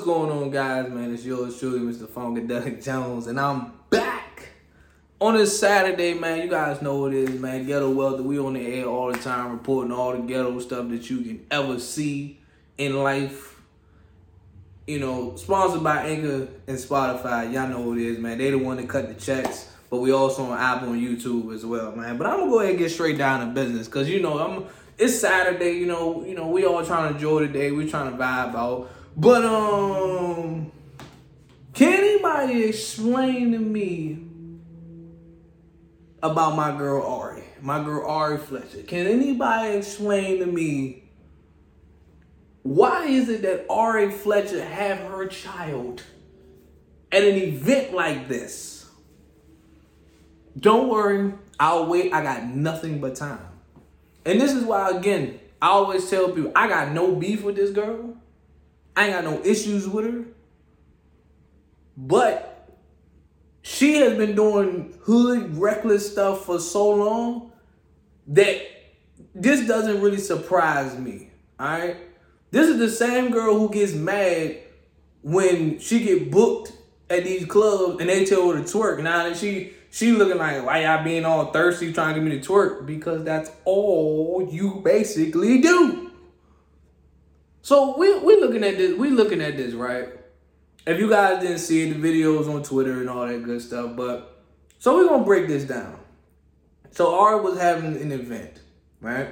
[0.00, 0.90] What's going on, guys?
[0.90, 2.06] Man, it's yours truly, Mr.
[2.06, 4.48] Funkadelic Jones, and I'm back
[5.20, 6.40] on this Saturday, man.
[6.40, 7.66] You guys know what it is, man.
[7.66, 8.22] Ghetto Wealthy.
[8.22, 11.46] We on the air all the time, reporting all the ghetto stuff that you can
[11.50, 12.38] ever see
[12.78, 13.60] in life.
[14.86, 17.52] You know, sponsored by Anchor and Spotify.
[17.52, 18.38] Y'all know what it is, man.
[18.38, 21.66] They the one that cut the checks, but we also on Apple and YouTube as
[21.66, 22.16] well, man.
[22.16, 24.64] But I'm gonna go ahead and get straight down to business, cause you know I'm.
[24.96, 26.24] It's Saturday, you know.
[26.24, 27.70] You know we all trying to enjoy the day.
[27.70, 28.90] We trying to vibe out.
[29.16, 30.72] But um,
[31.74, 34.26] can anybody explain to me
[36.22, 38.82] about my girl Ari, my girl Ari Fletcher?
[38.82, 41.00] Can anybody explain to me
[42.62, 46.02] why is it that Ari Fletcher have her child
[47.10, 48.86] at an event like this?
[50.58, 52.12] Don't worry, I'll wait.
[52.12, 53.46] I got nothing but time.
[54.26, 57.70] And this is why, again, I always tell people I got no beef with this
[57.70, 58.16] girl.
[58.96, 60.24] I ain't got no issues with her.
[61.96, 62.50] But
[63.62, 67.52] she has been doing hood reckless stuff for so long
[68.28, 68.62] that
[69.34, 71.30] this doesn't really surprise me.
[71.60, 71.96] Alright?
[72.50, 74.58] This is the same girl who gets mad
[75.22, 76.72] when she get booked
[77.08, 79.02] at these clubs and they tell her to twerk.
[79.02, 82.40] Now that she she looking like why y'all being all thirsty trying to get me
[82.40, 86.09] to twerk because that's all you basically do.
[87.62, 88.96] So we we looking at this.
[88.96, 90.08] We looking at this right.
[90.86, 93.96] If you guys didn't see it, the videos on Twitter and all that good stuff.
[93.96, 94.42] But
[94.78, 95.98] so we're gonna break this down.
[96.90, 98.60] So Ari was having an event,
[99.00, 99.28] right?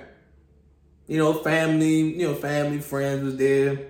[1.06, 3.88] You know, family, you know, family, friends was there.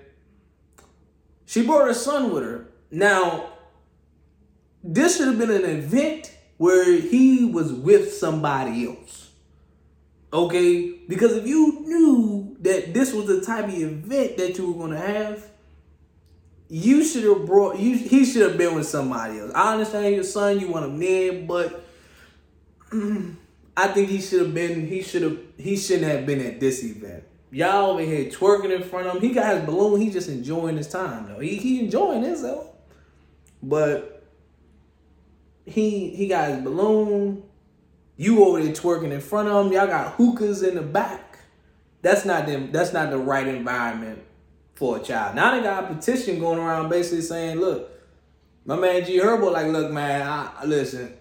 [1.45, 2.69] She brought her son with her.
[2.91, 3.49] Now,
[4.83, 9.28] this should have been an event where he was with somebody else.
[10.31, 10.91] Okay?
[11.07, 14.99] Because if you knew that this was the type of event that you were gonna
[14.99, 15.49] have,
[16.69, 19.51] you should have brought you he should have been with somebody else.
[19.55, 21.83] I understand your son, you want him there, but
[23.75, 26.83] I think he should have been he should have he shouldn't have been at this
[26.83, 27.23] event.
[27.51, 29.21] Y'all over here twerking in front of him.
[29.21, 31.39] He got his balloon, he just enjoying his time though.
[31.39, 32.67] He he enjoying himself.
[33.63, 34.23] But
[35.65, 37.43] he he got his balloon,
[38.19, 39.71] you over there twerking in front of them.
[39.71, 41.39] Y'all got hookahs in the back.
[42.01, 42.69] That's not them.
[42.69, 44.21] That's not the right environment
[44.75, 45.35] for a child.
[45.35, 47.89] Now they got a petition going around basically saying, "Look,
[48.65, 51.13] my man G Herbo, like, look, man, I, listen,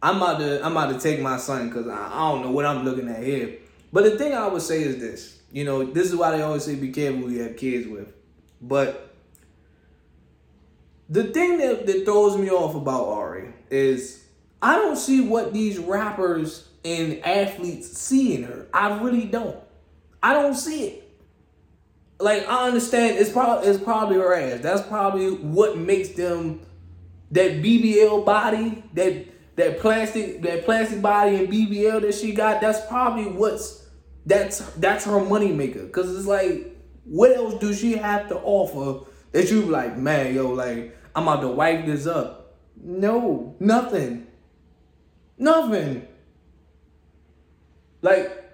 [0.00, 2.64] I'm about to, I'm about to take my son because I, I don't know what
[2.64, 3.58] I'm looking at here."
[3.92, 6.62] But the thing I would say is this: you know, this is why they always
[6.62, 8.14] say be careful who you have kids with.
[8.62, 9.16] But
[11.08, 14.25] the thing that, that throws me off about Ari is
[14.62, 18.66] I don't see what these rappers and athletes see in her.
[18.72, 19.58] I really don't.
[20.22, 21.02] I don't see it.
[22.18, 24.60] Like I understand it's probably it's probably her ass.
[24.60, 26.60] That's probably what makes them
[27.32, 32.60] that BBL body, that that plastic that plastic body and BBL that she got.
[32.60, 33.86] That's probably what's
[34.24, 35.86] that's that's her money maker.
[35.88, 40.48] Cause it's like, what else do she have to offer that you like, man, yo,
[40.48, 42.56] like I'm about to wipe this up?
[42.82, 44.26] No, nothing.
[45.38, 46.06] Nothing.
[48.02, 48.44] Like,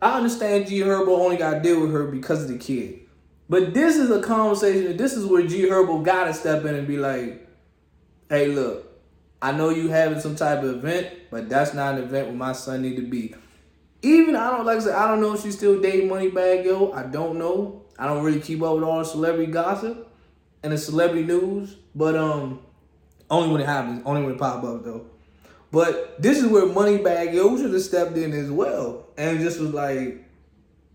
[0.00, 3.00] I understand G Herbo only got to deal with her because of the kid.
[3.48, 6.86] But this is a conversation, this is where G Herbo got to step in and
[6.86, 7.46] be like,
[8.28, 8.90] hey, look,
[9.40, 12.52] I know you having some type of event, but that's not an event where my
[12.52, 13.34] son need to be.
[14.02, 16.92] Even, I don't, like I said, I don't know if she's still dating Moneybagg Yo.
[16.92, 17.82] I don't know.
[17.98, 20.10] I don't really keep up with all the celebrity gossip
[20.62, 21.76] and the celebrity news.
[21.94, 22.60] But, um,
[23.30, 25.06] only when it happens, only when it pop up, though.
[25.74, 29.74] But this is where Moneybagg Yo should have stepped in as well and just was
[29.74, 30.24] like,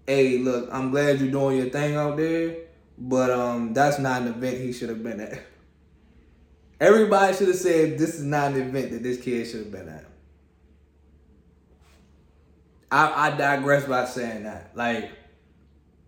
[0.08, 2.56] "Hey, look, I'm glad you're doing your thing out there,
[2.98, 5.42] but um, that's not an event he should have been at."
[6.80, 9.90] Everybody should have said this is not an event that this kid should have been
[9.90, 10.06] at.
[12.90, 14.72] I, I digress by saying that.
[14.76, 15.12] Like,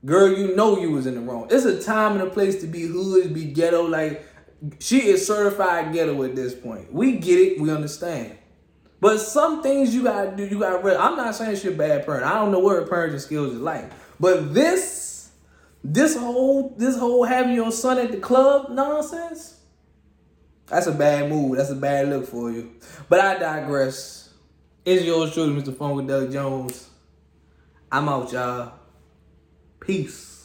[0.05, 1.49] girl, you know you was in the wrong.
[1.51, 3.85] It's a time and a place to be hood, be ghetto.
[3.85, 4.25] Like,
[4.79, 6.93] she is certified ghetto at this point.
[6.93, 7.59] We get it.
[7.59, 8.37] We understand.
[9.01, 10.97] But some things you gotta do, you gotta.
[10.97, 12.23] I'm not saying a bad parent.
[12.23, 13.91] I don't know what parenting skills is like.
[14.19, 15.31] But this,
[15.83, 19.59] this whole, this whole having your son at the club nonsense,
[20.67, 21.57] that's a bad move.
[21.57, 22.73] That's a bad look for you.
[23.09, 24.29] But I digress.
[24.85, 25.73] It's yours truly, Mr.
[25.73, 26.87] Funkadelic Jones.
[27.91, 28.73] I'm out, y'all.
[29.79, 30.40] Peace.